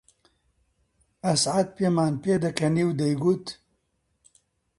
ئەسعەد 1.25 1.67
پێمان 1.77 2.13
پێ 2.23 2.33
دەکەنی 2.45 2.83
و 2.87 2.91
دەیگوت: 3.01 3.45